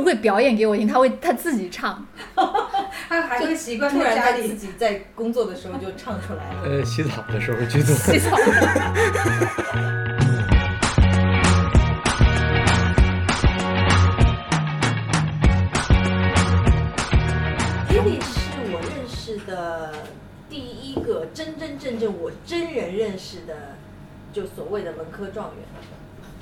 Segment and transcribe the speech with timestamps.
[0.00, 2.06] 不会表演给我听，他会他自己唱。
[2.34, 6.62] 他还会习惯突然在家里他自己在工作的时候就唱出来了。
[6.64, 7.94] 呃，洗澡的时候去做。
[7.94, 8.30] 洗澡。
[17.88, 19.92] Kitty 是我认识的
[20.48, 23.76] 第一个真真正正我真人认识的，
[24.32, 25.66] 就所谓的文科状元。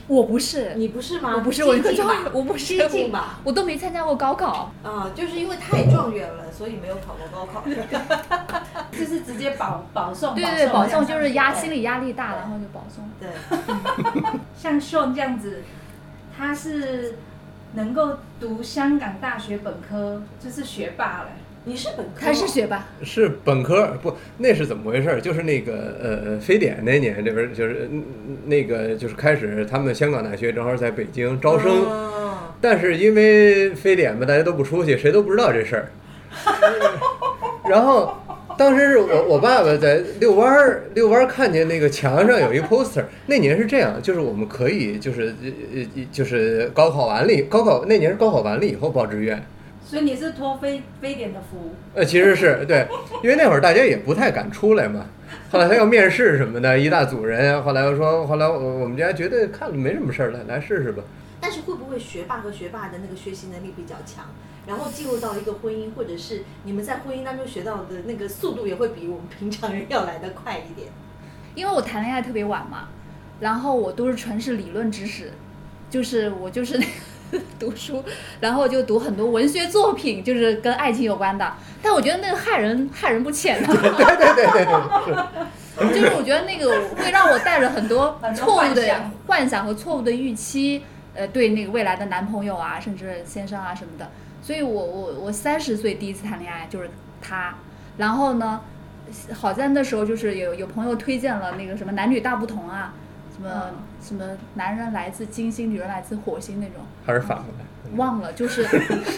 [0.08, 1.34] 我不是，你不是吗？
[1.36, 3.38] 我不是文科接近吧状元，我不是接近吧？
[3.44, 4.72] 我都没参加过高考。
[4.82, 7.62] 啊，就是因为太状元了，所以没有考过高考。
[8.90, 13.08] 就是直接保保送，对对对，保送就是压心理压力大，然后就保送。
[13.20, 13.28] 对，
[14.56, 15.62] 像秀这样子，
[16.36, 17.16] 他是
[17.74, 21.28] 能够读香港大学本科，就是学霸了。
[21.68, 24.10] 你是本科，他是学霸，是本科不？
[24.38, 25.20] 那是怎么回事儿？
[25.20, 28.02] 就是那个呃，非典那年这边就是嗯
[28.46, 35.90] 那个就是开始他们香港大学正好在北京招生，哦但是因为非典嘛，大家都不出去，谁都不知道这事儿。
[37.68, 38.14] 然后
[38.56, 45.50] 当时是我我爸爸在遛弯儿，遛弯儿看见那个墙上有一 poster，那年是这样，就是我们可以就是呃
[45.94, 49.44] 呃就是高考完了以，高考那年是高考完了以后报志愿。
[49.88, 52.86] 所以你是托非非典的福，呃，其实是对，
[53.22, 55.06] 因为那会儿大家也不太敢出来嘛。
[55.50, 57.62] 后来他要面试什么的，一大组人。
[57.62, 61.02] 后来又说，后来我我们家觉得看了没什么事儿了，来试试吧。
[61.40, 64.26] 但是会不会学霸和学霸的那个学习能力比较强，
[64.66, 70.88] 然后进入到一个婚姻，或者是你们在婚姻当中学到的那个速度也会比我们平常人要来的快一点？
[71.54, 72.88] 因为我谈恋爱特别晚嘛，
[73.40, 75.30] 然后我都是纯是理论知识，
[75.88, 76.90] 就是我就是那个
[77.58, 78.02] 读书，
[78.40, 81.52] 然后就读很多文学作品，就是跟爱情有关的。
[81.82, 84.64] 但我觉得那个害人害人不浅 的，对对对对
[85.76, 90.82] 对， 就是我觉得那个会让我带着很多错误的幻想和错误的预期，
[91.14, 94.10] 呃，对那个未来的男朋友啊，甚至先生啊什么的。
[94.42, 96.88] 所以我我我三十岁第一次谈恋爱就是
[97.20, 97.54] 他，
[97.98, 98.60] 然后呢，
[99.34, 102.94] 好在那时候就是有有朋友推荐了那个什么男女大不同啊，
[103.38, 106.76] 什么、嗯什么男人来自金星，女人来自火星那种。
[107.04, 107.96] 还是反过来。
[107.96, 108.66] 忘了，就是，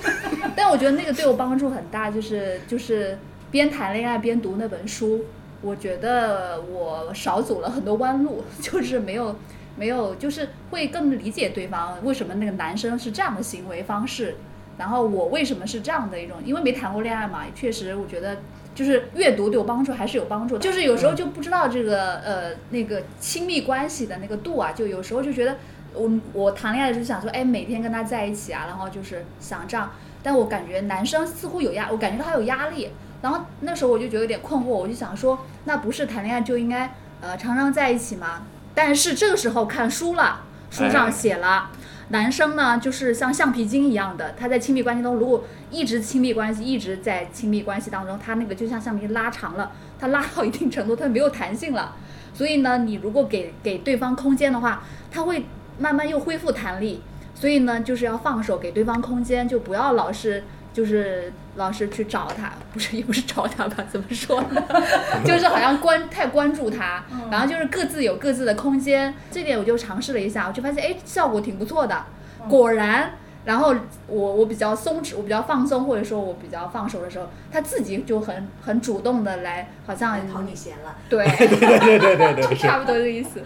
[0.55, 3.19] 但我觉得那个对我帮助很大，就是就是
[3.51, 5.25] 边谈恋爱边读那本书，
[5.61, 9.35] 我觉得我少走了很多弯路， 就是没有
[9.77, 14.37] 没有，就是会更理解对方为什么那个男生是这样的行为方式，
[14.79, 18.37] 然后我为什么是这样的一种，因为没谈过恋爱嘛，确实我觉得。
[18.81, 25.57] 就是阅读对我帮助还是有帮助的，就是有时候就不知道这个呃那个亲密关系的那个度啊，就有时候就觉得
[25.93, 29.91] 我我谈恋爱的时候想说，哎，每天跟他在一起啊，然后就是想这样，
[30.23, 32.89] 但我感觉男生似乎有压，我感觉到他有压力，
[33.21, 38.45] 然后那时候我就觉得有点困惑，我就想说，那不是谈恋爱就应该呃常常在一起吗？
[38.75, 40.41] 但是这个时候看书了，
[40.71, 41.71] 书上写了。
[42.09, 51.95] 男生呢，就是像橡皮筋一样的，他在亲密关系中，如果一直亲密关系一直在亲密关系当中，他那个就像橡皮筋拉长了，他拉到一定程度，他没有弹性了。
[52.35, 55.47] 所以呢，你如果给给对方空间的话，他会
[55.79, 57.03] 慢慢又恢复弹力。
[57.35, 60.45] 所以呢，就是要放手，给对方空间，就不要老是
[60.75, 63.83] 就是老是去找他， 不是也不是找他吧？
[63.91, 64.63] 怎么说呢？
[65.25, 69.15] 就是好像关太关注他，然后就是各自有各自的空间。
[69.31, 72.05] 这点我就尝试了一下，我就发现哎，效果挺不错的。
[72.49, 73.13] 果然，
[73.45, 73.75] 然后
[74.07, 80.97] 我我比较松弛，我比较放松，或者说我比较放手的时候，他自己就很很主动的来，好像来讨你嫌了。
[81.09, 81.25] 对。
[81.37, 81.49] 对
[81.81, 82.55] 对对对对，是。
[82.57, 83.41] 差不多这个意思。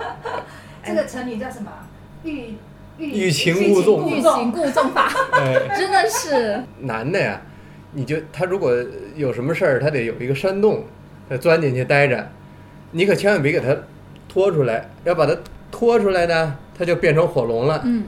[0.84, 1.70] 这个成语叫什么？
[2.24, 2.54] 欲
[2.98, 4.10] 欲欲擒故纵。
[4.10, 6.62] 欲擒故纵法， 哎， 真的是。
[6.80, 7.40] 男的呀，
[7.92, 8.72] 你就他如果
[9.14, 10.84] 有什么事儿，他得有一个山洞，
[11.28, 12.28] 他钻进去待着，
[12.90, 13.74] 你可千万别给他
[14.28, 15.36] 拖出来，要把他
[15.70, 18.04] 拖出来呢，他就变成火龙了，嗯，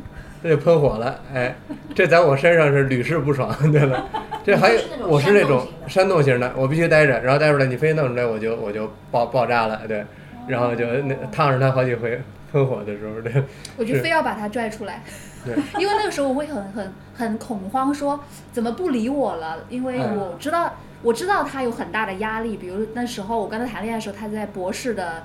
[0.46, 1.56] 他就喷火了，哎，
[1.92, 4.04] 这在我身上是屡试不爽，对吧？
[4.44, 10.04] 这还有我是那种煽动型的，我必须待着，然后待出来你非弄出来我就我就爆爆炸了，对，
[10.46, 12.22] 然后就那烫着他好几回，
[12.52, 13.42] 喷火的时候，对，
[13.76, 15.02] 我就非要把他拽出来，
[15.44, 18.20] 对，因为那个时候我会很很很恐慌，说
[18.52, 19.64] 怎么不理我了？
[19.68, 20.72] 因为我知道
[21.02, 25.24] 我知道他有很大的压力，比如那时候我跟他谈恋爱的时候，他在博士的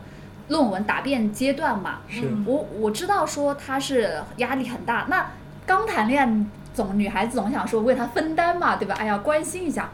[0.51, 5.31] 论文答辩阶段嘛，是我我知道说他是压力很大，那
[5.65, 8.93] 刚谈恋爱总女孩子总想说为他分担嘛，对吧？
[8.99, 9.89] 哎呀，关心一下，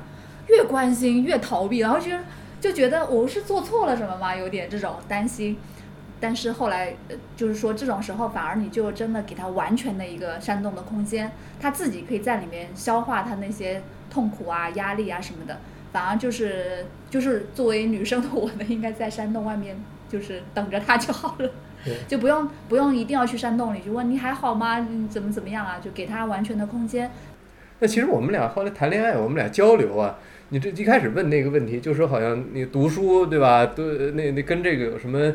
[0.48, 2.12] 越关心越逃避，然后就
[2.60, 4.36] 就觉得我是做错了什么吗？
[4.36, 5.58] 有点这种担心。
[6.20, 15.60] 但是后来，呃，就是说这种时候，反而你就真的给他完全的一个煽动的空间，他自己可以在里面消化他那些痛苦啊、压力啊什么的。
[15.94, 19.78] 反而就是就是作为女生的我呢，应该在煽动外面
[20.10, 21.50] 就是等着他就好了。
[22.08, 24.80] 就不用不用一定要去山洞里去问你还好吗？
[24.80, 25.80] 你怎么怎么样啊？
[25.82, 27.10] 就给他完全的空间。
[27.80, 30.18] 那其实我们俩后来谈恋爱，我们俩交流啊，
[30.50, 33.68] 你这一开始问那个问题，就说好像你读书对吧？
[33.68, 35.32] 都那那跟这个有什么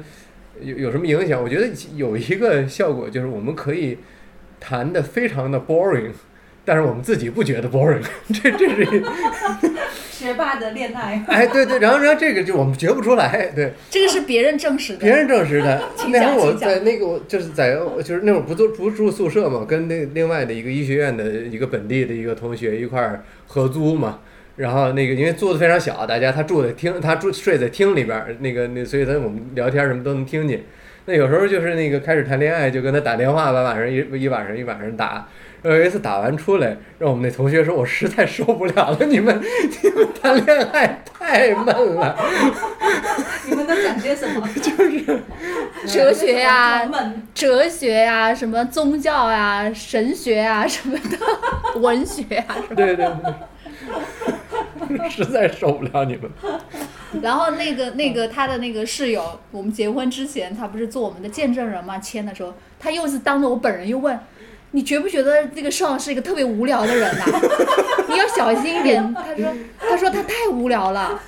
[0.61, 1.41] 有有什么影响？
[1.41, 3.99] 我觉得有一个效果就是我们可以
[4.61, 6.11] 谈的非常的 boring，
[6.65, 8.03] 但是我们自己不觉得 boring，
[8.43, 9.03] 这这是一
[10.23, 15.01] 学霸的恋爱，哎对对，然后然后这个就我们觉不出来，对，这个是别人证实的。
[15.01, 15.83] 别人证实的。
[16.09, 17.75] 那会儿我在那个我就是在
[18.05, 24.21] 就是那会儿不住不住宿舍嘛，跟那另外的一个医学院的一个本地的一个同学一块儿合租嘛。
[24.55, 30.63] 然后那个因为租的非常小，大家他住在厅，他住睡在厅里边儿，那个那所以他我们聊天什么都能听见。
[31.07, 35.27] 那有时候就是那个开始谈恋爱，就跟他打电话吧，晚上一一晚上一晚上打。
[35.63, 39.41] 有一次打完出来，让我们那同学说：“我实在受不了了， 你们
[39.83, 42.17] 你们谈恋爱太闷了。
[43.47, 44.49] ”你们都讲些什么？
[44.61, 45.21] 就是
[45.87, 46.89] 哲学呀、
[47.35, 52.45] 哲学呀、什么宗教呀、神学呀什么的，文学呀。
[52.75, 53.09] 对对
[54.89, 56.31] 对，实在受不了你们。
[57.21, 61.99] 然后那个那个他的那个室友，我们结婚之前，他不是做我们的见证人嘛？
[61.99, 64.19] 签的时候，他又是当着我本人又问。
[64.73, 67.25] 你觉不觉得这个上是一个特别无聊的人呐、
[68.09, 69.15] 你要小心一点。
[69.15, 71.21] 他说，他说他太无聊了。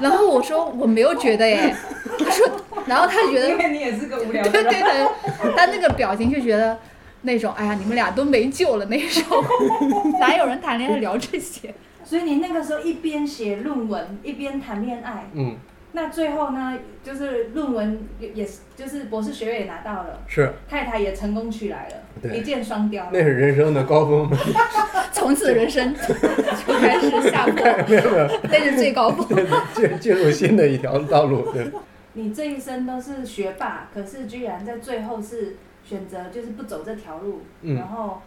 [0.00, 1.74] 然后我说我没有觉得耶。
[2.18, 2.46] 他说，
[2.86, 4.72] 然后他觉得因为你也是个无聊对的人。
[4.72, 6.78] 对对，他那个表情就觉得
[7.22, 9.44] 那种，哎呀，你们俩都没救了那种，
[10.20, 11.74] 哪有人谈恋爱聊这些？
[12.04, 15.56] 所以你那个时候一边写论文一边谈恋爱，嗯，
[15.96, 23.08] 那最后呢，就是论文也也是就是博士学位也拿到了，是，太太也成功娶来了，对一箭双雕。
[23.12, 24.28] 那是人生的高峰。
[25.12, 27.54] 从此人生 就开始下坡，
[27.88, 29.46] 没有没有，那是最高峰。
[29.72, 31.52] 进进入新的一条道路。
[31.52, 31.70] 对，
[32.14, 38.20] 你这一生都是学霸，可是居然在最后是选择就是不走这条路，嗯然后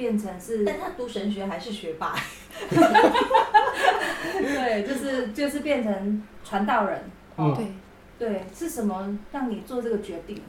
[0.00, 2.16] 变成是，但他读神学还是学霸，
[4.32, 7.02] 对，就是就是变成传道人。
[7.36, 7.66] 嗯对，
[8.18, 10.40] 对，是什么让你做这个决定？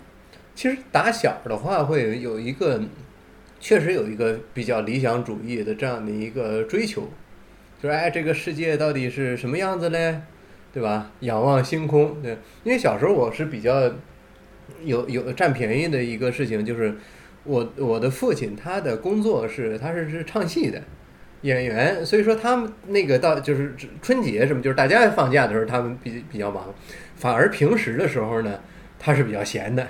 [0.56, 2.82] 其实打小的话会有一个，
[3.60, 7.10] 确实有一个比较理想主义的这样的一个追求，
[7.84, 10.22] 就是哎，这个世界到底是什么样子嘞？
[10.74, 11.12] 对吧？
[11.20, 13.92] 仰望星空，对，因为小时候我是比较
[14.82, 16.96] 有有占便宜的一个事情，就是
[17.44, 20.82] 我我的父亲他的工作是他是是唱戏的
[21.42, 26.74] 演员，所以说他们那个到就是春节什么，就是大家放假的时候他们比比较忙，
[27.16, 28.60] 反而平时的时候呢，
[29.00, 29.88] 他是比较闲的。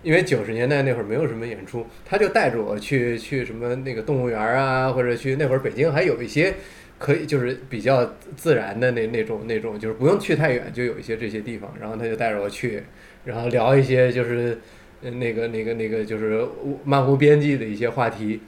[0.00, 6.54] 因为九十年代那会儿没有什么演出，他就带着我去去什么那个动物园啊，或者去那会儿北京还有一些
[6.98, 12.80] 可以就是比较自然的那那种那种，就是不用去太远就有一些这些地方，然后他就带着我去，
[13.24, 14.56] 然后聊一些就是
[15.00, 16.46] 那个那个那个就是
[16.84, 18.40] 漫无边际的一些话题，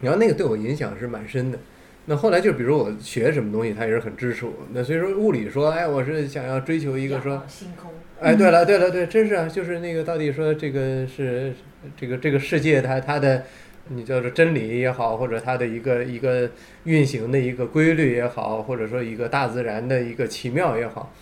[0.00, 1.58] 然后那个对我影响是蛮深的。
[2.08, 4.52] 那后来就比如我学什么东西，他也是很支持我。
[4.72, 11.52] 那所以说物理说，哎，我是想要追求一个说星空，哎，对了，对了，对，真是啊，就是那个到底说这个是
[11.96, 13.42] 这个这个世界它它的
[13.88, 16.48] 你叫做真理也好，或者它的一个一个
[16.84, 21.12] 运行的一个规律也好，或者说一个大自然的一个奇妙也好，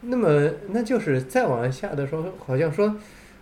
[0.00, 2.96] 那么那就是再往下的时候，好像说。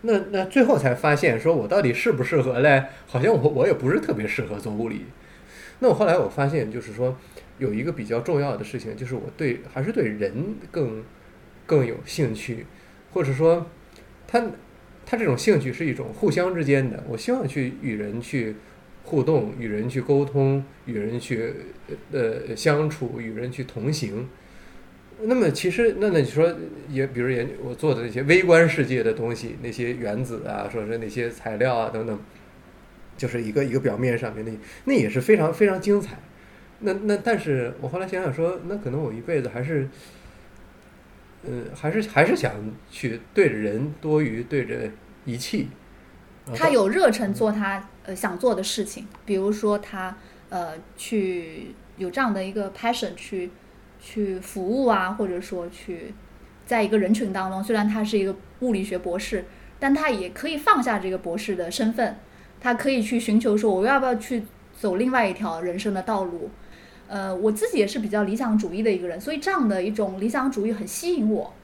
[0.07, 2.85] 那那最后才发现，说我到底适不适合嘞？
[3.07, 5.07] 好像我我也不是特别适合做物理。
[5.81, 7.17] 那我后来我发现，就是说
[7.59, 11.03] 有一个比较重要的事情，就是我对还是对人更
[11.67, 12.67] 更有兴趣，
[13.13, 13.67] 或者说
[14.27, 14.45] 他
[15.07, 17.03] 他这种兴趣是一种互相之间的。
[17.09, 18.57] 我希望去与人去
[19.05, 21.55] 互动，与人去沟通，与人去
[22.13, 24.29] 呃相处，与人去同行。
[25.23, 26.53] 那么其实，那那你说
[26.89, 32.19] 也，比如研我做的那些微观世界的东西，那些原子啊，说是那些材料啊等等，
[33.17, 34.53] 就是一个一个表面上面的，
[34.85, 36.19] 那也是非常非常精彩。
[36.81, 39.89] 那那但是我后来想想说，那可能我一辈子还是，
[41.45, 42.53] 嗯，还是还是想
[42.91, 44.91] 去对着人多于对着
[45.25, 45.69] 仪器。
[46.55, 50.15] 他有热忱做他呃想做的事情，比如说他
[50.51, 53.51] 呃去有这样的一个 passion 去
[54.07, 56.13] 去服务啊，或者说去
[56.67, 59.47] 在一个人群当中，虽然他是一个物理学博士，
[59.79, 62.19] 但他也可以放下这个博士的身份，
[62.61, 64.43] 他可以去寻求说我要不要去
[64.79, 66.51] 走另外一条人生的道路。
[67.09, 71.55] 呃，我自己也是比较理想主义的一个人，所以这样的一种理想主义很吸引我，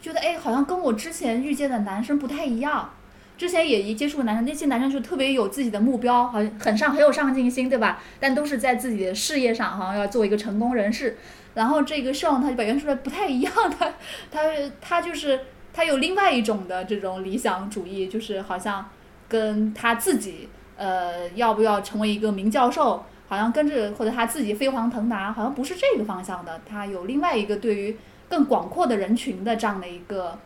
[0.00, 2.90] 觉得哎，好像跟我之前遇见的男生不太一样。
[3.36, 8.00] 之前也一接触男生，那些男生就特别有自己的目标，好像很上很有上进心，对吧？
[8.20, 11.16] 但都是在自己的事业上，好像要做一个成功人士。
[11.54, 13.94] 然后这个 Sean 他就表现出来不太一样，他
[14.30, 14.40] 他
[14.80, 15.40] 他就是
[15.72, 18.90] 他有另外一种的这种理想主义，就是好像
[19.28, 26.60] 跟他自己呃要不要成为一个名教授，好像跟着或者他自己飞黄腾达，好像不是这个方向的。
[26.68, 27.96] 他有另外一个对于
[28.28, 30.38] 更广阔的人群的这样的一个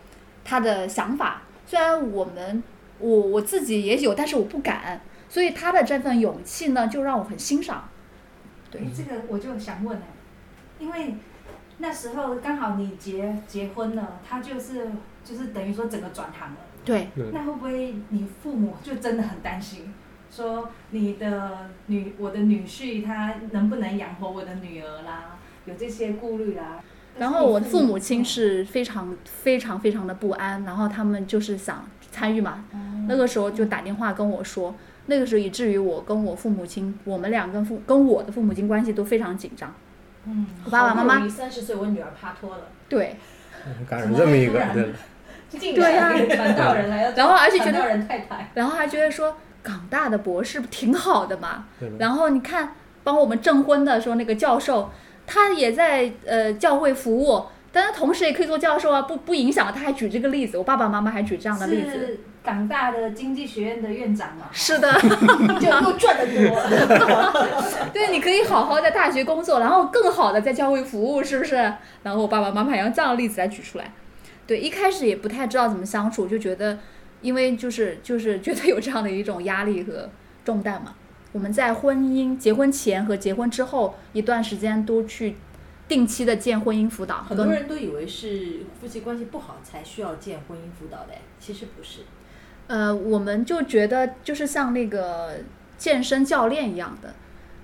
[0.44, 1.42] 他的想法。
[1.66, 2.62] 虽然我们
[2.98, 5.00] 我我自己也有，但是我不敢。
[5.30, 7.86] 所以他的这份勇气呢，就让我很欣赏。
[8.70, 10.06] 对，这个我就想问了，
[10.78, 11.14] 因为
[11.78, 14.88] 那时候刚好你结结婚了，他就是
[15.24, 19.92] 就是等于说整个转行了，对，那会不会你父母就真的很担心，
[20.30, 26.80] 说你的女我的女婿他能不能养活我的女儿啦，有这些顾虑啦。
[27.18, 32.64] 然后我的父母亲是非常非常非常的不安，然后他们就是想参与嘛，
[33.08, 34.74] 那个时候就打电话跟我说，
[35.06, 39.74] 那个时候以至于我跟我父母亲，我们俩跟父跟我的父母亲关系都非常紧张。
[40.28, 41.26] 嗯，我爸爸妈妈。
[41.28, 43.16] 三十岁，我女儿趴脱了，对，
[43.88, 44.92] 赶上这么一个，对，
[45.58, 46.10] 竟对啊。
[46.12, 51.64] 然传道人来了，然后而且觉得传道人太太，然后还觉得说港大的博士挺好的嘛，
[51.98, 54.90] 然后你看帮我们证婚的说那个教授，
[55.26, 59.72] 他也在呃教会服务，但他同时也可以做教授啊，不不影响。
[59.72, 61.90] 他还举这个例子，我爸爸妈妈还举这样的例子。
[61.90, 64.46] 是港大的经济学院的院长嘛？
[64.52, 64.90] 是的，
[65.60, 67.22] 就又赚得多。
[67.92, 71.56] 对，你可以好好在大学工作，然后更好的在教会服务，是不是？
[72.02, 73.92] 然后我爸爸妈妈还用这样的例子来举出来。
[74.46, 76.78] 对，一开始也不太知道怎么相处，就觉得，
[77.20, 80.08] 因为就是就是 觉得有这样的一种压力和
[80.42, 80.94] 重担嘛。
[81.32, 85.36] 我们在婚姻结婚前和结婚之后一段时间都去
[85.88, 92.00] 定期的见婚姻辅导，很多人都以为是夫妻关系不好才需要见婚姻辅导的，其实不是。
[92.66, 95.36] 呃，我们就觉得就是像那个
[95.78, 97.14] 健身教练一样的，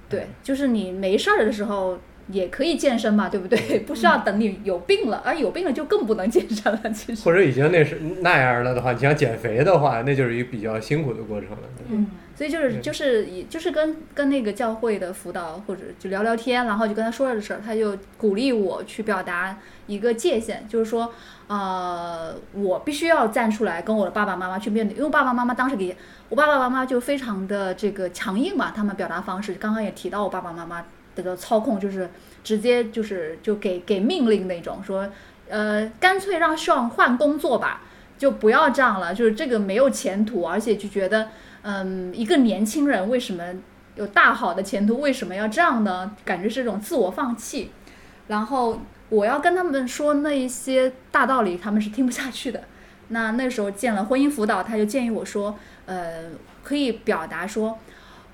[0.08, 3.80] 对，就是你没事儿的时候也可以健身嘛，对不对？
[3.86, 6.90] 不需要等你有病了，而有病了就更不能健身了。
[6.90, 11.58] 其实，或者已经那是那样了的话，你想减肥的话，那就是一个比较辛苦的过程了。
[11.90, 21.12] 嗯，所以就是就是以就是跟跟那个教会的辅导或者就聊聊天，然后就跟他说了这事儿，他就鼓励我去表达一个界限，就是说，
[21.46, 25.96] 呃，我必须要站出来跟我的爸爸妈妈去面对，因为爸爸妈妈当时给
[26.28, 32.10] 我爸爸妈妈就非常的这个强硬嘛，他们表达方式，刚刚也提到我爸爸妈妈这个操控就是
[32.42, 35.08] 直接就是就给给命令那种，说，
[35.48, 37.82] 呃，干脆让上换工作吧。
[38.16, 41.28] 就不要这样了，就是这个没有前途，而且就觉得，
[41.66, 43.42] 嗯，一个年轻人为什么
[43.96, 46.14] 有大好的前途，为什么要这样呢？
[46.22, 47.70] 感觉是一种自我放弃。
[48.28, 52.64] 然后我要跟他们说那一些大道理，他们是听不下去的。
[53.08, 56.24] 那那时候见了婚姻辅导，他就建议我说，呃，
[56.62, 57.78] 可以表达说，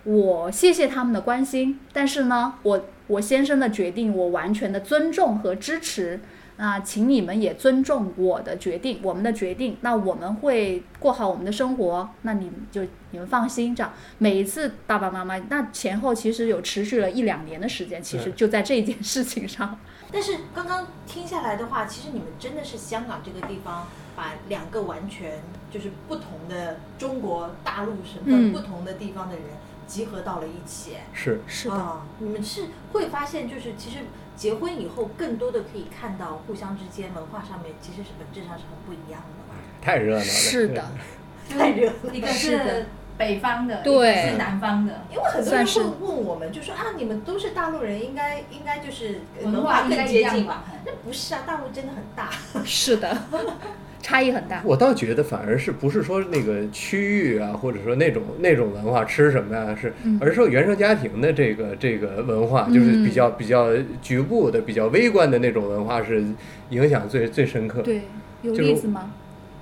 [0.02, 6.18] 我谢谢他们的关心，但是呢，我我先生的决定，我完全的尊重和支持。
[6.60, 9.78] 那请你们也尊重我的决定，我们的决定。
[9.80, 12.10] 那我们会过好我们的生活。
[12.20, 19.78] 那你们就你们放心，这样每一次爸爸妈妈那前后其实有持续了一两年的时间，其实就在这件事情上。
[20.12, 25.40] 但是刚刚听下来的话，其实你们真的是香港这个地方，把两个完全
[25.70, 29.44] 就是不同的中国大陆省份、嗯不同的地方的人
[29.90, 30.94] 集合到了一起。
[31.12, 33.98] 是，是啊，你们是会发现，就是其实
[34.36, 39.60] 结婚以后，更多的可以看到互相之间文化上面其实是本质上是很不一样的嘛。
[39.82, 40.24] 太热闹了。
[40.24, 40.84] 是的，
[41.50, 42.86] 太热了一个是的
[43.18, 50.64] 北方的，对一个是南方的，因为很多人会问我们，就说啊，你们都是大陆人，应该应该就是文化更接近吧？？
[50.86, 52.30] 那不是啊，大陆真的很大。
[52.64, 53.14] 是的，
[54.02, 54.62] 差异很大。
[54.64, 63.68] 我倒觉得反而是不是说那个区域啊，或者说那种那种文化吃什么呀、是嗯而是说原生家庭的这个这个文化，就是比较比较
[64.02, 66.24] 局部的、比较微观的那种文化是
[66.70, 67.82] 影响最最深刻。
[67.82, 68.02] 对，
[68.42, 69.12] 有就是例子吗？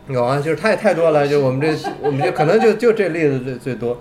[0.08, 4.00] 有啊，就是太太多了，就我们这我们就可能就就这例子最最多。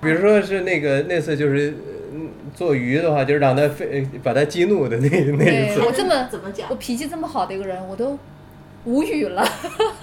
[0.00, 1.74] 比如说是那个那次就是
[2.14, 6.74] 嗯做鱼的话，就是让他非把他激怒的那那一次，我这么怎么讲我？
[6.76, 8.18] 脾气这么好的一个人，我都
[8.84, 9.46] 无语了。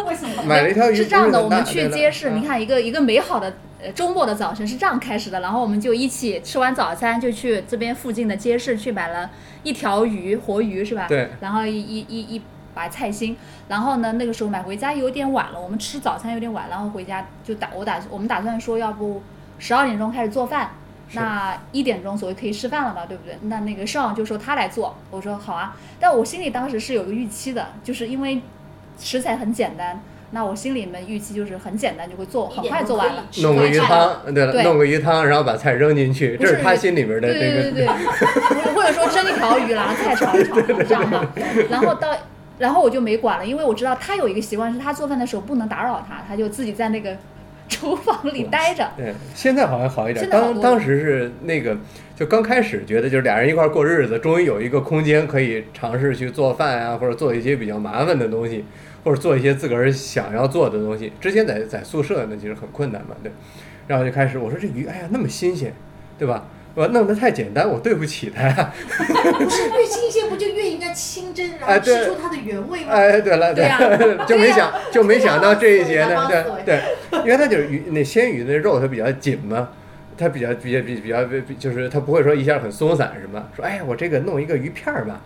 [0.06, 0.44] 为什么？
[0.44, 9.30] 买了一条鱼是这样的，我们去街市，你看一个一个美好的呃周末的早晨是这样开始的，然后我们就一起吃完早餐，就去这边附近的街市去买了
[9.64, 11.06] 一条鱼，活鱼是吧？
[11.08, 11.30] 对。
[11.42, 12.42] 然后一一一一
[12.74, 13.36] 把菜心，
[13.68, 19.22] 然后呢，那个时候买回家有点晚了，我们吃早餐有点晚，然后回家就打我打我们打算说要不
[19.58, 20.72] 十二点钟开始做饭。
[21.14, 23.36] 那一点钟左右可以吃饭了吧，对不对？
[23.42, 25.76] 那那个少就说他来做，我说好啊。
[26.00, 28.40] 但我心里当时是有个预期的，就是因为
[29.00, 30.00] 食材很简单，
[30.32, 33.26] 那我心里面预期就是很简单就会做，很快做完了。
[33.42, 37.40] 弄个鱼汤，对了，对弄个鱼汤，然后把菜扔进去，是这是他心里边的这个。
[37.40, 37.88] 对对对对，
[38.76, 41.26] 或者说蒸一条鱼，然后菜炒一炒，这样吧。
[41.70, 42.10] 然后到
[42.60, 47.16] 然后我就没管了，因为我知道他有一个习惯，是他做饭的时候不能打扰他，他就自己在那个
[47.70, 48.86] 厨房里待着。
[48.98, 50.30] 对，现在好像好一点。
[50.30, 51.78] 当当时是那个，
[52.16, 58.66] 就刚开始觉得就是俩人一块儿过日子，终于有一个空间可以尝试去做饭啊，或者做一些比较麻烦的东西，
[59.04, 61.12] 或者做一些自个儿想要做的东西。
[61.20, 63.32] 之前在在宿舍那其实很困难嘛，对。
[63.88, 65.74] 然后就开始我说这鱼，哎呀那么新鲜，
[66.18, 66.46] 对吧？
[66.76, 68.72] 我弄得太简单，我对不起它呀。
[68.78, 72.92] 不是越新鲜不就越应该清蒸，然后吃出它的原味吗？
[72.92, 73.80] 哎，对了，对呀
[74.28, 76.44] 就没想就没想到这一节呢，对
[77.12, 79.70] 对因为它就是鱼那鲜鱼那肉它比较紧嘛，
[80.16, 85.20] 它比较比较比比较比就是它不会说一下很松散什么，说哎我这个弄一个鱼片儿吧。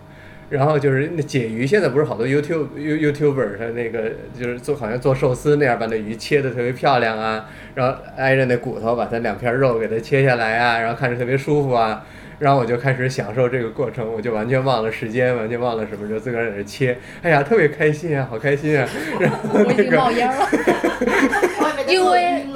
[0.54, 12.06] 然后就是那解鱼，现在不是好多 YouTube、YouTuber 他那个就是做好像做寿司那样，把那鱼切的特别漂亮啊，然后挨着那骨头把它两片肉给它切下来啊，然后看着特别舒服啊。
[12.38, 18.88] 然后我就开始享受这个过程，我就完全忘了时间，完全忘了什么，就自个儿在那切，哎呀，特别开心啊，好开心啊！
[19.20, 20.48] 然后我已经冒烟了。
[21.86, 22.46] 因为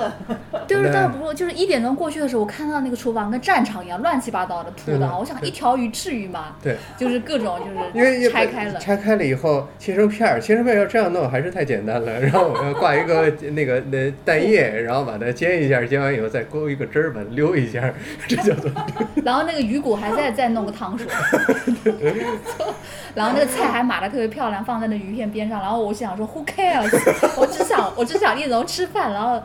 [0.66, 6.56] 就是倒不，就是一点钟过去的时候，我看到那个厨房跟战场一样，乱七八糟的吐的，我想一条鱼至于吗？
[6.62, 8.78] 对，就是各种就因为是拆开了。
[8.80, 12.20] 拆开了以后切成片儿，切成片儿要这样弄还是太简单了。
[12.20, 17.92] 然后我要挂一个那个那蛋液，然后把它煎一下，煎完以后再勾一个汁儿，把它溜一下，
[18.26, 18.70] 这叫做
[19.25, 21.06] 然后那个鱼骨还在再弄个汤水，
[23.14, 25.60] 然后那个菜还码的特别漂亮，放在那鱼片边上。
[25.60, 26.90] 然后我想说，Who cares？
[27.38, 29.42] 我只想我只想一直吃饭，然后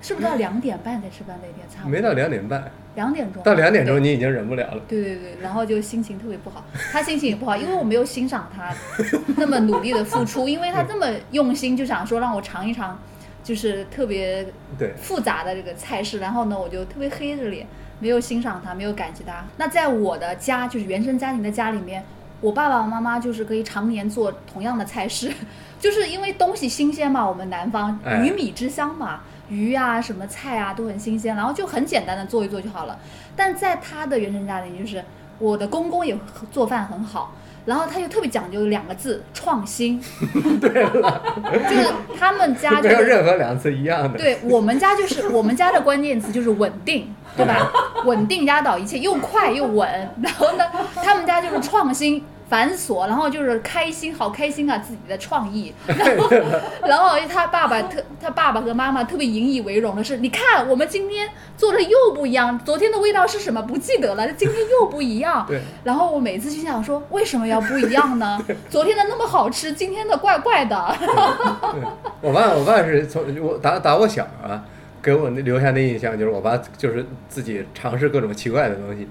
[0.00, 1.66] 是不是到两点半才吃饭那天？
[1.68, 3.42] 差不多没到两点半，两点钟。
[3.42, 4.82] 到两点钟你已经忍不了了。
[4.86, 6.62] 对对对，然后就心情特别不好，
[6.92, 8.74] 他心情也不好，因为我没有欣赏他
[9.36, 12.98] 那么努力的付出，因为他这么用心，就想说让我尝一尝，
[13.42, 14.46] 就是特别
[14.78, 17.66] 对，复杂的这个菜式，然后呢，我就特别黑着脸，
[18.02, 19.44] 没有欣赏他，没有感激他。
[19.56, 22.04] 那在我的家，就是原生家庭的家里面，
[22.40, 25.32] 我爸爸妈妈就是可以常年做同样的菜式，
[25.78, 32.98] 就是因为东西新鲜嘛，我们南方哎鱼米之乡嘛，鱼啊什么菜啊都很新鲜，然后就很简单的做一做就好了。
[33.36, 35.04] 但在他的原生家庭，就是
[35.38, 36.18] 我的公公也
[36.50, 37.32] 做饭很好。
[37.64, 40.02] 然后他又特别讲究两个字创新，
[40.60, 41.22] 对了，
[41.68, 44.18] 就是他们家就没有是任何两次一样的。
[44.18, 47.70] 对我们家就是我们家的关键词就是稳定，对吧？
[48.04, 49.88] 稳定压倒一切，又快又稳。
[50.22, 50.64] 然后呢，
[50.96, 55.72] 他们家就是创新繁琐，然后就是开心，好开心啊，自己的创意。
[55.88, 56.28] 然后，
[56.86, 65.46] 然后他爸爸特他爸爸和妈妈特别引以为荣的是，你看我们今天做的又不一样，昨天的味道是什么不记得了，今天又不一样。
[65.48, 68.38] 对然后我每次就想说，为什么要不一样呢？
[68.68, 70.94] 昨天的那么好吃，今天的怪怪的。
[70.98, 71.80] 对，
[72.20, 74.62] 我爸我爸是从我打打我小啊，
[75.00, 79.08] 给我那留下那印象就是我爸就是自己尝试各种奇怪的东西。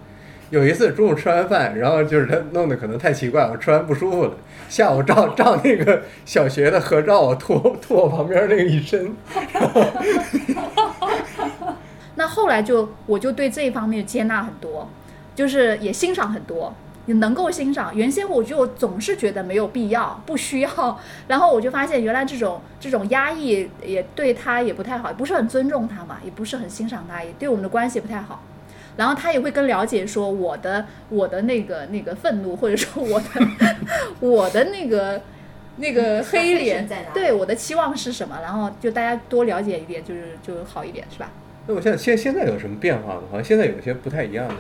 [0.52, 4.34] 有一次中午吃完饭，然后就是他弄得可能太奇怪，我吃完不舒服了。
[4.68, 9.16] 下午照照那个小学的合照，我吐吐我旁边那个一身。
[12.16, 14.90] 那后来就我就对这一方面接纳很多，
[15.34, 16.74] 就是也欣赏很多，
[17.06, 17.96] 也能够欣赏。
[17.96, 28.44] 原先我就总是觉得没有必要、不需要，然后我就发现原来这种这种压抑也对他也不太好，不是很尊重他嘛，也不是很欣赏他，也对我们的关系不太好。
[29.02, 33.26] 然后他也会更了解说我的我的那个那个愤怒，或者说我的
[34.22, 35.20] 我的那个
[35.78, 41.32] 那个黑脸 对我的期望是什么，然后就大家多了解一点，就是就好一点，是吧？
[41.66, 43.22] 那我现在现现在有什么变化吗？
[43.32, 44.54] 好像现在有些不太一样的。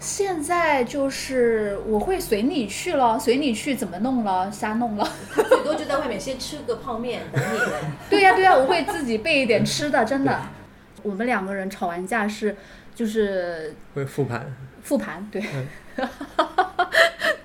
[0.00, 5.06] 现在就是我会随你去了，随你去怎么弄了，瞎弄了。
[5.34, 7.58] 最多就在外面先吃个泡面等你。
[8.08, 10.40] 对呀、对呀、我会自己备一点吃的，真的。
[11.04, 12.56] 我们两个人吵完架是
[12.94, 15.68] 就是会复盘，复盘，对，嗯。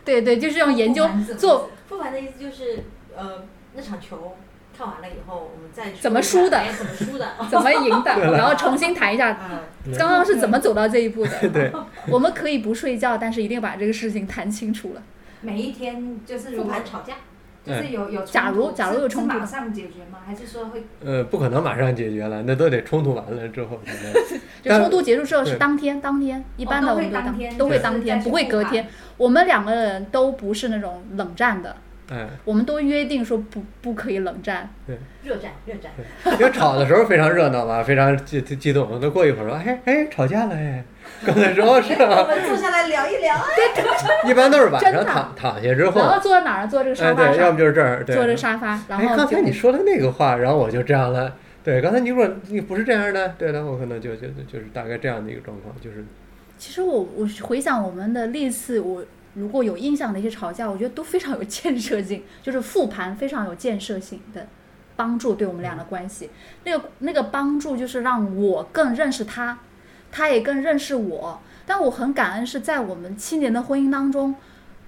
[0.03, 2.83] 对对，就是用研究做复盘的意思就是，
[3.15, 3.43] 呃，
[3.75, 4.35] 那场球
[4.75, 6.57] 看完了以后，我们再说怎么输的？
[6.57, 7.27] 哎怎么输的？
[7.47, 9.37] 怎么赢的，然后重新谈一下
[9.85, 11.49] 嗯，刚刚是怎么走到这一步的。
[11.49, 11.71] 对，
[12.09, 15.03] 我们可以不睡觉，但是一定把这个事情谈清楚了。
[15.41, 17.13] 每一天就是复盘吵架，
[17.65, 20.19] 就是有有假如假如有冲突马上解决吗？
[20.25, 24.13] 还是说会呃，不可能马上解决了，那都得冲突完了之后才能。
[24.63, 28.87] 就冲突结束之后是当天，当天一般的我们都当天都会当天，不会隔天。
[29.17, 31.75] 我们两个人都不是那种冷战的，
[32.11, 34.69] 哎，我们都约定说不不可以冷战。
[34.87, 35.91] 对热战热战，
[36.39, 38.97] 因为吵的时候非常热闹嘛， 非常激激激动。
[39.01, 40.83] 那过一会儿说，哎哎，吵架了哎。
[41.25, 43.35] 刚才说哦是我啊，们坐下来聊一聊。
[44.27, 46.67] 一般都是晚上躺躺下之后，然后坐在哪儿？
[46.67, 48.15] 坐这个沙哎对，要发上，么就是这儿，对。
[48.15, 51.35] 坐着沙发，然哎，后刚才你说的那个话，然后我就这样了。
[51.63, 56.05] 对，刚才你说你不是这样的，对了，我可能就就就就是大概这样的一个状况，就是
[56.57, 59.03] 其实我我回想我们的历次，我
[59.35, 64.47] 如果有印象的一些吵架，我觉得都非常有建设性，就是复盘非常有建设性的
[64.95, 66.29] 帮助对我们俩的关系。
[66.63, 69.59] 那个那个帮助就是让我更认识他，
[70.11, 71.39] 他也更认识我。
[71.65, 74.35] 但我很感恩是在我们七年的婚姻当中，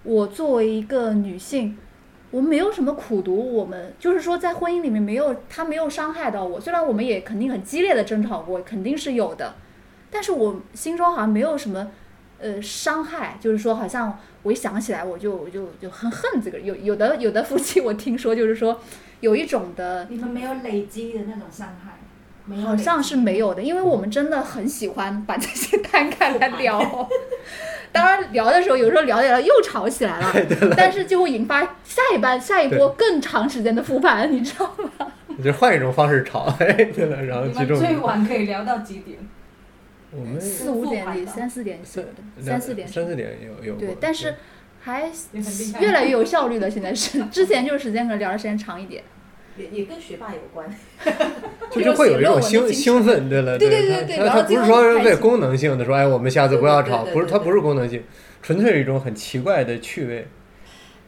[0.03, 1.77] 我作为一个女性，
[2.31, 9.53] 我们没有什么苦读，我们就是说在婚姻里面没有他没有伤害到我，虽然我们也肯定很激烈的争吵过，肯定是有的，
[10.09, 11.91] 但是我心中好像没有什么。
[12.41, 16.59] 呃，伤害就是说，好像我一想起来，我就我就就很恨这个。
[16.59, 18.79] 有有的有的夫妻， 我听说就是说，
[19.19, 21.99] 有一种的，你们没有累积的那种伤害，
[22.45, 27.09] 没有好像是没有的，因为我们真的很喜欢把这些 摊开来聊。
[27.93, 30.33] 当然聊的时候，有时候聊着聊着又吵起来了，
[30.77, 34.65] 但是就会引发下一班下一波更长时间的复盘，你知道
[34.97, 35.11] 吗？
[35.27, 37.47] 你就换一种方式吵，哎，对了，然后。
[37.75, 39.17] 最晚可以聊到几点？
[40.11, 42.05] 我们四五点里，复盘吧三四点三
[42.39, 44.35] 三四点三四点有有对，但是
[44.81, 45.11] 还
[45.79, 46.69] 越来越有效率了。
[46.69, 49.03] 现在是之前就是时间可能聊的时间长一点。
[49.57, 50.65] 也也跟学霸有关。
[51.69, 58.01] 就是会有一种兴兴奋，对了，对对对对对他他不是说为功能性的说，哎，我们下次不要吵，不是，它不是功能性，
[58.41, 60.25] 纯粹是一种很奇怪的趣味。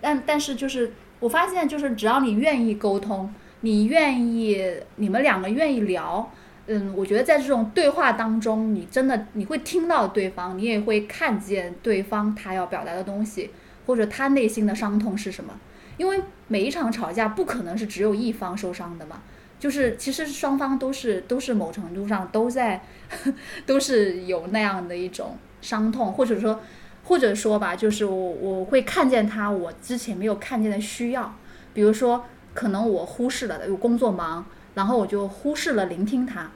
[0.01, 4.61] 但但是就是我发现，就是只要你愿意沟通，你愿意，
[4.97, 6.29] 你们两个愿意聊，
[6.67, 13.49] 嗯，我觉得在这种对话当中，你真的你会听到对方，你也会看见对方他要表达的东西，
[13.85, 15.53] 或者他内心的伤痛是什么。
[15.97, 19.21] 因为每一场吵架不可能是只有一方受伤的嘛，
[19.59, 22.81] 就是其实双方都是都是某程度上都在
[23.67, 26.61] 都是有那样的一种伤痛，或者说
[27.03, 31.35] 或者说吧，就是我我会看见他我之前没有看见的需要，
[31.73, 34.43] 比如说可能我忽视了的，有工作忙，
[34.75, 36.51] 然后我就忽视了聆听他。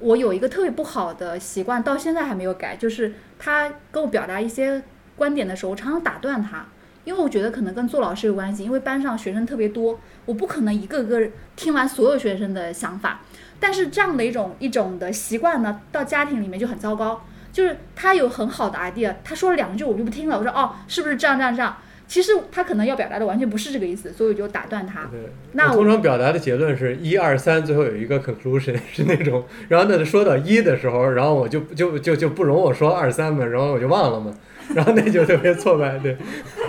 [0.00, 4.82] 我有一个特别不好的习惯，到现在还没有改，就是他跟我表达一些
[5.16, 6.66] 观点的时候，我常常打断他，
[7.04, 13.20] 因为我觉得可能跟做老师有关系，因为班上学生特别多，我不可能一个个听完所有学生的想法。
[13.60, 17.24] 但是这样的一种一种的习惯呢，到家庭里面就很糟糕。
[17.52, 21.76] 就是他有很好的 idea，他说了两句我就不听了，我说哦，是不是这样这样这样？
[22.06, 25.08] 其实他可能要表达的完全不是这个意思，所以我就打断他。
[25.10, 25.20] 对，
[25.52, 34.34] 那我我通常表达的结论是一二三，最后有一个 conclusion 是那种，然后呢说到一的时候，然后我就就就就不容我说二三嘛，然后我就忘了嘛，
[34.74, 36.16] 然后那就特别挫败，对，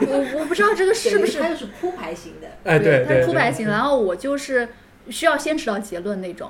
[0.01, 2.47] 我我不知道这个是不是他就是铺排型的。
[2.63, 4.67] 哎对它是对，铺排型，然后我就是
[5.09, 6.49] 需要先知道结论那种。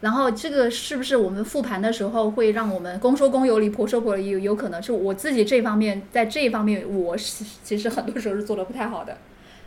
[0.00, 4.44] 然后这个是不是我们复盘的时候会让我们公说公有理，婆说婆有理？
[4.44, 9.16] 有可能是我自己这方面，在这一方面我是其实很多时候是做的不太好的，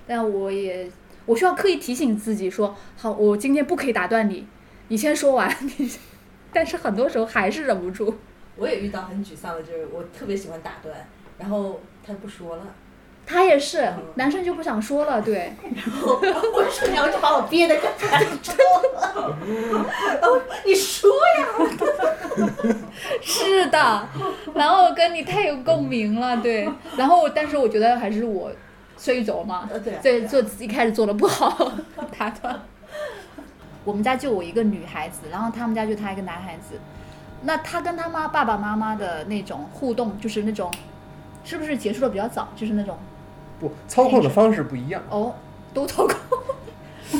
[0.06, 0.90] 但我也
[1.26, 4.48] 我需要刻意提醒自己说，好，我今天不可以打断你，
[4.90, 5.92] 你先说完，你，
[6.54, 8.16] 但是很多时候还是忍不住。
[8.56, 12.64] 我也遇到很沮丧的，就是我特别喜欢打断，然后他不说了，
[13.32, 15.54] 他也是，男生就不想说了，对，
[16.24, 18.54] 然后我说然后就把我憋得更难受
[18.96, 19.38] 了。
[20.20, 21.46] 然后你说呀，
[23.22, 24.08] 是的，
[24.56, 26.68] 然后跟你太有共鸣了，对。
[26.98, 28.52] 然后，但是我觉得还是我
[28.98, 31.72] 催走嘛，呃对做一开始做的不好，
[32.18, 32.60] 打断。
[33.86, 36.80] 我们家就我一个女孩子，然后他们家就他一个男孩子。
[37.44, 40.72] 那他跟他妈爸爸妈妈的那种互动，就是那种，
[41.44, 42.48] 是不是结束的比较早？
[42.56, 42.98] 就是那种
[43.60, 45.36] 不操控的方式不一样，哦，
[45.74, 46.16] 都操控，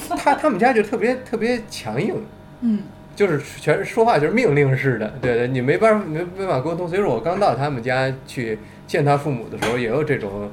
[0.18, 2.16] 他他们家就特别特别强硬，
[2.62, 2.84] 嗯，
[3.16, 6.88] 就是全是说话就是命令式的，对对，你没办法没没法沟通。
[6.88, 10.52] 所以说我刚到他们家去见他父母的时候，也有这种，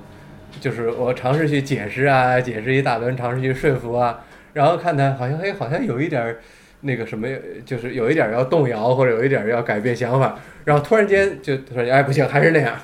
[0.60, 6.38] 就是我尝试去解释啊，解释一大轮，尝试去说服啊，然后看他好像哎好像有一点儿
[6.80, 7.26] 那个什么，
[7.64, 12.74] 就是有一点儿要动摇或者有一点儿要改变想法，然后突然间就突然间哎不行还是那样，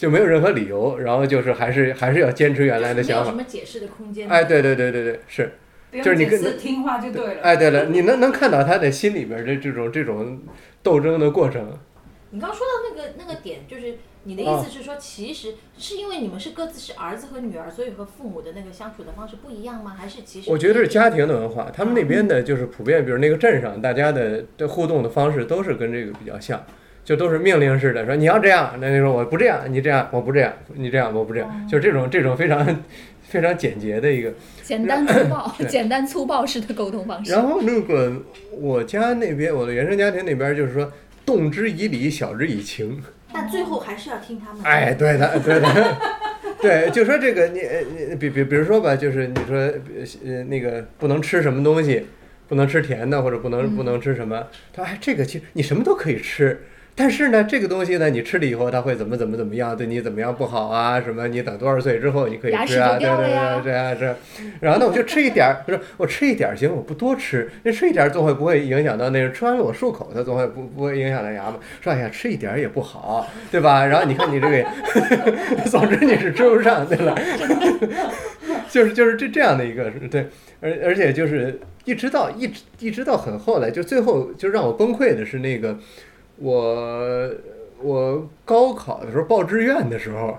[0.00, 3.32] 就没有任何理由，然后就是还是还是要坚持原来的没有什想法。
[3.32, 4.26] 么解释的空间。
[4.26, 5.52] 哎，对对对对对，是。
[5.90, 7.42] 不用就是你跟解释，听话就对了。
[7.42, 10.40] 哎，对了，你能能看到他的心里边的这种这种
[10.82, 11.78] 斗争的过程。
[12.30, 19.94] 你刚刚说到那个那个点，就是你的意思是说，其实是因为你们是各自是儿子和女儿，所以和父母的那个相处的方式不一样吗？
[19.98, 26.64] 还是其实我觉得是家庭的文化，他们那边的就是普遍，比如那个镇上，大家的的互动的方式都是跟这个比较像，
[27.04, 32.64] 就都是命令式的，说你要这样，那就说我不这样，你这样我不这样，你这样我不这样，就是这种这种非常
[33.28, 34.32] 非常简洁的一个。
[34.62, 37.32] 简单粗暴， 简单粗暴式的沟通方式。
[37.32, 38.12] 然后那个
[38.52, 40.92] 我家那边，我的原生家庭那边就是说，
[41.26, 43.02] 动之以理，晓之以情。
[43.32, 44.62] 但最后还是要听他们。
[44.64, 45.96] 哎，对的，对的，
[46.60, 49.56] 对，就说这个你呃你比比比如说吧，就是你说
[50.24, 52.06] 呃那个不能吃什么东西，
[52.46, 56.60] 不能吃甜的或者不能不能吃什么，他说哎这个其实你什么都可以吃，
[57.02, 61.00] 但是呢，这个东西呢，你吃了以后，它会怎么怎么怎么样，对你怎么样不好啊？
[61.00, 61.26] 什么？
[61.28, 62.98] 你等多少岁之后你可以吃啊？
[62.98, 64.14] 对对对掉了呀对啊是。
[64.60, 71.56] 然后呢，我就吃一点儿，不是我吃一点儿行，我不多吃，那吃一点儿总会不会影响到那个吃完了我漱口，它总会不不会影响到牙嘛？
[71.80, 73.86] 说哎呀，吃一点儿也不好，对吧？
[73.86, 77.16] 然后你看你这个， 总之你是吃不上，对了，
[78.68, 80.26] 就是就是这这样的一个对，
[80.60, 85.78] 而而且就是一直到一直一直到很后来，就最后就让我崩溃的是那个
[86.40, 87.30] 我
[87.82, 90.38] 我高考的时候报志愿的时候，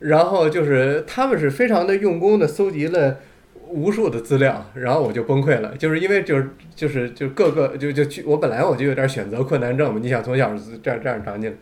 [0.00, 3.20] 然后就是他们是非常的用功的搜集了
[3.68, 11.56] 无数的资料，然后我就崩溃了，就是因为就是就是就各个就就去我本来我就有点选择困难症嘛，你想从小这样这样长进，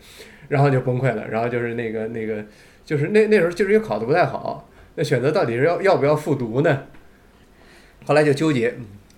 [0.49, 2.43] 然后就崩溃了，然后就是那个那个
[2.83, 6.83] 就是那那时候就是因为考的不太好，那选择到底是要要不要复读呢？
[8.05, 8.73] 后来就纠结，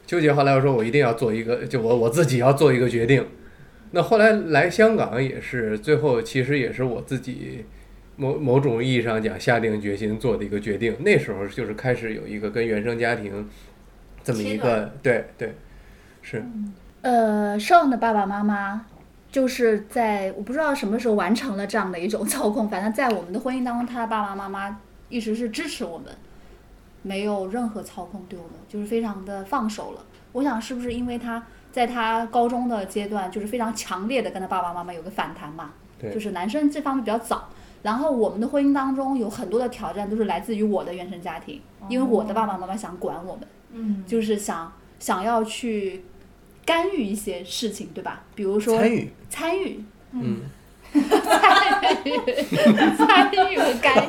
[0.06, 0.32] 纠结。
[0.32, 3.26] 后来我说我一定要做一个，就我我自己要做一个决定。
[3.96, 7.64] 那后来来香港也是，最后其实也是我自己
[8.18, 10.94] 某某种意义上讲下定决心做的一个决定。
[11.00, 13.48] 那时候就是开始有一个跟原生家庭
[14.22, 15.56] 这么一个，对对，
[16.22, 16.44] 是
[17.04, 18.86] 呃，Sean 的爸爸妈妈
[19.32, 24.78] 就是在我不知道什么时候完成了这样的一种操控，反正在我们的婚姻当中，他的爸爸妈妈
[25.08, 26.08] 一直是支持我们，
[27.02, 30.04] 没有任何操控对我们，就是非常的放手了。
[30.34, 31.42] 我想是不是因为他
[31.76, 37.50] 在他高中的阶段，就是非常强烈的跟他爸爸妈妈有个反弹嘛，对就是男生这方面比较早。
[37.84, 43.46] 然后我们的婚姻当中有很多的挑战都是来自于我的原生家庭，因为我的爸爸妈妈想管我们。
[43.74, 46.06] 嗯，就是想想要去
[46.66, 48.24] 干预一些事情，对吧？
[48.36, 49.84] 比如说参与，参与、
[50.14, 50.44] 嗯，
[50.94, 51.02] 参
[53.52, 54.02] 与和干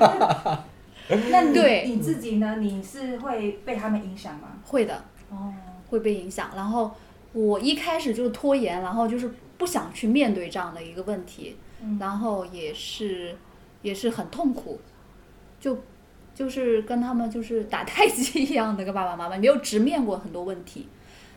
[1.11, 2.59] 预， 那你对你自己呢？
[2.61, 4.51] 你是会被他们影响吗？
[4.63, 5.53] 会的，哦，
[5.91, 6.51] 会被影响。
[6.55, 6.95] 然后
[7.37, 13.37] 我一开始就是拖延，然后就是不想去面对这样的一个问题，嗯然后也是
[13.83, 14.81] 也是很痛苦，
[15.61, 15.79] 就
[16.35, 20.89] 就是跟他们就是打太极一样的跟爸爸妈妈，没有直面过很多问题，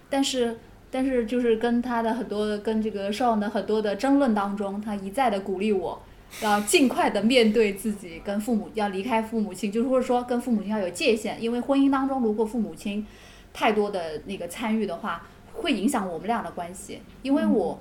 [0.10, 0.58] 但是
[0.90, 6.02] 但是就是跟他的很多跟这个 Sean 的很多的争论当中，他一再的鼓励我。
[6.44, 13.04] 要尽快的面对自己跟父母，要离开父母亲，就是或者说跟父母亲要有界限，因为婚姻当中如果父母亲
[13.52, 15.28] 太多的那个参与的话，
[15.60, 17.02] 会影响我们俩的关系。
[17.22, 17.80] 因为我，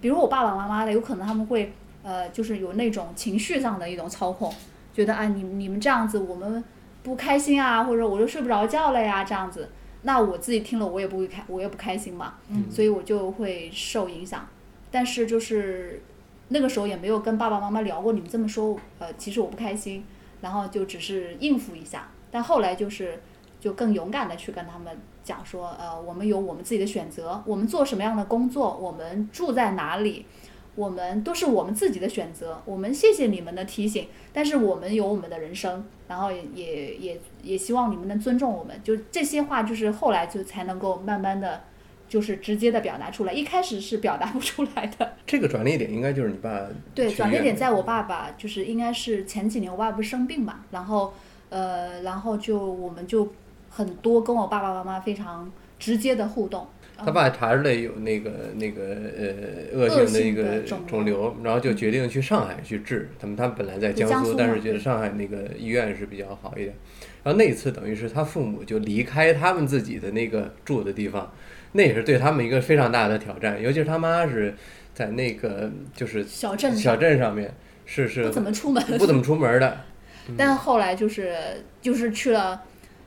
[0.00, 4.52] 比如我爸爸妈妈的，有可能他们会呃，就是有那种情绪上的一种操控，
[4.94, 6.62] 觉得啊，你你们这样子我们
[7.02, 9.70] 不开心啊，或者我就睡不着觉了呀，这样子，
[10.02, 14.46] 那我自己听了我也不会开，我也不开心嘛，嗯所以我就会受影响。
[14.90, 16.02] 但是就是
[16.48, 20.04] 那个时候也没有跟爸爸妈妈聊过，你们这么说，呃，其实我不开心，
[20.40, 22.08] 然后就只是应付一下。
[22.30, 23.20] 但后来就是
[23.60, 30.26] 就更勇敢的去跟他们讲说，呃，我们有我们自己的选择，我们做什么样的工作，我们住在哪里，
[30.74, 32.62] 我们都是我们自己的选择。
[32.64, 38.80] 我们谢谢你们的提醒，但是我们有我们的人生，然后也也也也希望你们能尊重我们。
[38.82, 41.62] 就这些话，就是后来就才能够慢慢的，
[42.08, 43.32] 就是直接的表达出来。
[43.32, 45.16] 一开始是表达不出来的。
[45.26, 51.12] 这个转捩点应该就是你爸对，转捩点在我爸爸，就是应该是前几年我爸不是生病嘛，然后
[51.50, 53.28] 呃，然后就我们就
[53.70, 56.66] 很多跟我爸爸妈妈非常直接的互动。
[57.02, 58.82] 他爸查出来有那个那个
[59.16, 63.08] 呃恶性的一个肿肿瘤，然后就决定去上海去治。
[63.18, 66.74] 他们他们本来在江苏，但是觉得上海那个医院是比较好一点。
[67.22, 71.32] 然后那一次等于是他父母就离开他们自己的那个住的地方，
[71.72, 73.62] 那也是对他们一个非常大的挑战。
[73.62, 74.54] 尤其是他妈是
[74.92, 77.54] 在那个就是小镇小上镇上面，
[77.86, 79.78] 是是不怎么出门，不怎么出门的。
[80.36, 81.34] 但后来就是
[81.80, 82.62] 就是去了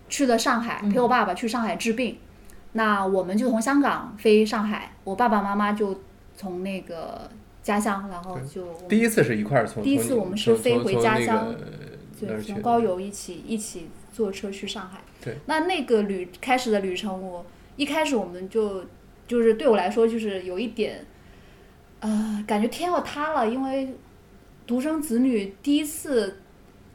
[0.09, 2.17] 去了上海，陪我爸爸去上海治病。
[2.73, 6.01] 那我们就从香港飞上海，我爸爸妈妈就
[6.35, 7.29] 从那个
[7.61, 11.59] 家乡，然后就第一次是一块儿从第一次我们是飞回家乡个
[12.19, 15.01] 对，从高邮一起一起坐车去上海。
[15.23, 18.83] 对，那那个旅开始的旅程，我一开始我们就
[19.27, 21.05] 就是对我来说就是有一点，
[21.99, 23.93] 呃，感觉天要塌了，因为
[24.65, 26.39] 独生子女第一次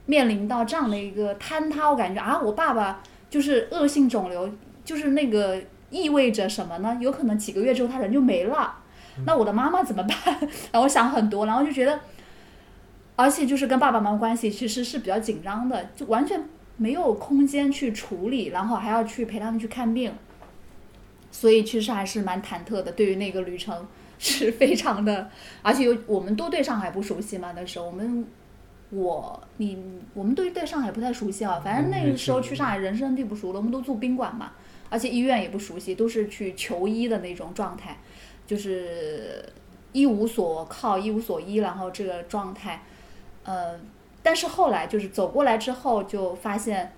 [0.09, 4.51] 面临到这样的一个坍塌，我感觉啊，我爸爸就是恶性肿瘤，
[4.85, 6.99] 就是那个意味着什么呢？
[7.01, 8.75] 有可能几个月之后他人就没了。
[9.27, 10.16] 那我的妈妈怎么办？
[10.73, 12.01] 然后我想很多，然后就觉得。
[13.21, 16.40] 而且就是跟爸爸妈妈关系其实是比较紧张的，就完全
[16.77, 20.12] 没有空间去处理，然后还要去陪他们去看病，
[21.33, 22.92] 所以其实还是蛮忐忑的。
[22.92, 23.85] 对于那个旅程
[24.21, 25.29] 是非常的，
[25.62, 28.25] 而且有我们都对上海不熟悉嘛，那时候我们
[28.90, 29.79] 我你
[30.14, 34.53] 我们对对上海不太熟悉啊，反正那个时候去上海人生地不熟了，我们都住宾馆嘛，
[34.88, 37.98] 而且医院也不熟悉，都是去求医的那种状态，
[38.46, 39.44] 就是
[39.92, 42.83] 一无所靠、一无所依，然后这个状态，
[43.44, 43.79] 呃，
[44.22, 46.92] 但是后来就是走过来之后，就发现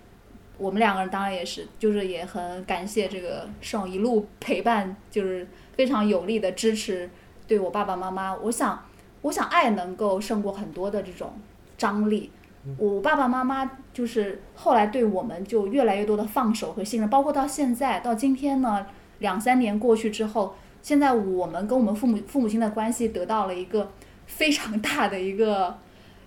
[0.58, 7.10] 我们两个人当然也是，就是也很感谢这个圣一路陪伴，就是非常有力的支持，
[7.48, 8.84] 对我爸爸妈妈，我想，
[9.22, 11.32] 我想爱能够胜过很多的这种
[11.80, 12.30] 张力。
[12.76, 18.86] 我爸爸妈妈就是后来对我们就越来越多的放手和信任，包括到现在到今天呢，
[19.20, 23.90] 两三年过去之后，现在我们跟我们父母父母亲的关系得到了一个
[24.26, 25.74] 非常大的一个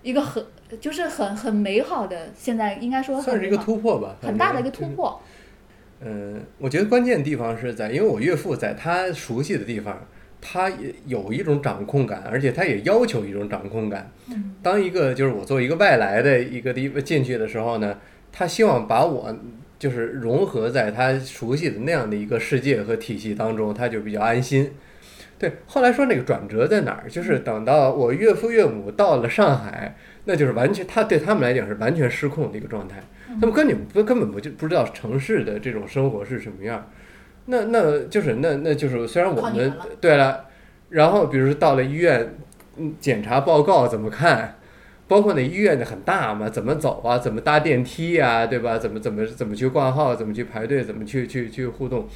[0.02, 0.44] 一个很
[0.80, 4.84] 就是很很美好的，现在应该说算是一个突破吧，很大的一个突。
[4.86, 5.20] 破。
[6.00, 9.96] 嗯，我觉得关键地方是在，因为我岳父在他熟悉的地方，
[10.46, 14.12] 他也有一种掌控感，而且他也要求一种掌控感。
[14.28, 17.98] 嗯当一个就是我作为一个外来的一个地方进去的时候呢，
[18.30, 19.34] 他希望把我
[19.78, 24.72] 就是融合在他熟悉的那样的一个世界和体系当中，他就比较安心。
[25.38, 27.08] 对，后来说那个转折在哪儿？
[27.08, 33.02] 就是等到我岳父岳母到了上海，那就是完全他对他们来讲是完全失控的一个状态，
[33.40, 36.86] 他们根本不根本不就不知道城市的这种生活是什么样儿。
[37.46, 40.46] 那那就是那那就是虽然我们对了，
[40.90, 42.34] 然后比如说到了医院，
[42.76, 44.56] 嗯，检查报告怎么看？
[45.06, 47.18] 包括那医院的很大嘛，怎么走啊？
[47.18, 48.78] 怎么搭电梯呀、对吧？
[48.78, 50.16] 怎么怎么怎么去挂号？
[50.16, 50.82] 怎么去排队？
[50.82, 52.08] 怎么去去去互动？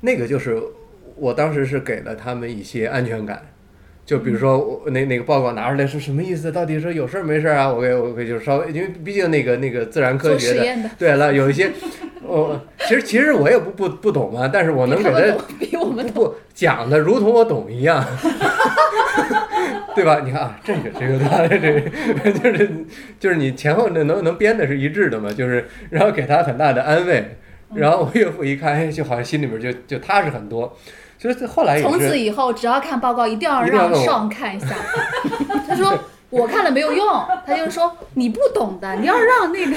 [0.00, 0.58] 那个就是
[1.16, 3.42] 我当时是给了他们一些安全感。
[4.06, 6.50] 就比如说我那那个报告拿出来是什么意思？
[6.50, 7.70] 到底是有事儿没事儿啊？
[7.70, 11.70] 我给我给就稍微，因为毕竟那个那个自然科学的，的，对了，有一些，
[12.24, 16.06] 我其实其实我也不不不懂嘛，但是我能给他比我们。
[16.12, 18.04] 不讲的如同我懂一样，
[19.94, 20.20] 对吧？
[20.24, 21.80] 你看啊，这个这个他这个
[22.32, 22.70] 就是
[23.18, 27.36] 就是你前后能能能编的是一致的嘛，就是然后给他很大的安慰，
[27.74, 30.76] 然后我岳父一看，哎，就好像心里面就就踏实很多。
[31.18, 34.66] 所以后来也从此，以后，只要看报告，一定要让上看一下。
[35.66, 35.96] 他说
[36.32, 37.06] 我看了没有用，
[37.46, 39.76] 他就说你不懂的， 你要让那个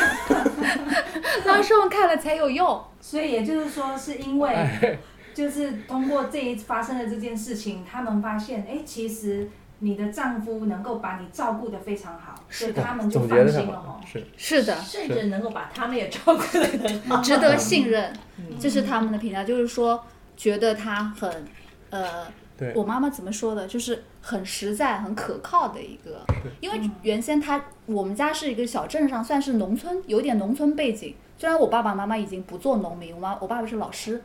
[1.45, 2.81] 让上看了才有用。
[3.01, 4.97] 所以也就是说，是因为哎，
[5.33, 17.21] 就是通过这一发生的这件事情，他们发现，哎，其实你的丈夫能够把你照顾得非常好，所以他们就总结放心了哦。，是是的，甚至能够把他们也照顾得很好。
[17.21, 20.03] 值得信任，嗯这是他们的评价，就是说
[20.37, 21.45] 觉得他很，
[21.89, 22.25] 呃，
[22.57, 22.73] 对。
[22.75, 26.25] 我妈妈怎么说的，就是很实在、很可靠的一个。
[26.59, 31.15] 因为原先他我们家是一个小镇上，算是农村，有点农村背景。
[31.37, 34.21] 虽然我爸爸妈妈已经不做农民，我妈我爸爸是老师，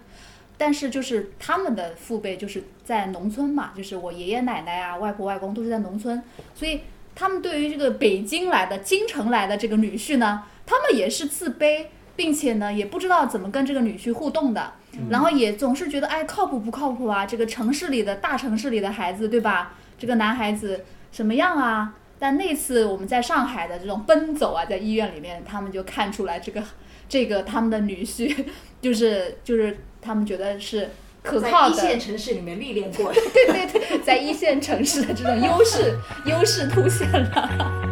[0.56, 6.22] 但是就是他们的父辈就是在农村嘛，就是我爷爷奶奶啊、外婆外公都是在农村，
[6.54, 6.82] 所以
[7.16, 14.74] 他们对于这个北京来的、京城来的这个女婿呢，他们也是自卑，并且呢也不知道怎么跟这个女婿互动的，
[15.08, 17.24] 然后也总是觉得哎靠谱不靠谱啊？
[17.24, 19.74] 这个城市里的大城市里的孩子对吧？
[19.98, 21.94] 这个男孩子什么样啊？
[22.18, 26.62] 但那次我们在上海的这种奔走啊，在医院里面，他们就看出来这个
[27.08, 28.44] 这个他们的女婿
[28.82, 30.90] 就是就是他们觉得是
[31.22, 33.20] 可靠的，一线城市里面历练过的。
[33.32, 37.89] 对对对，在一线城市的这种优势优势凸显了。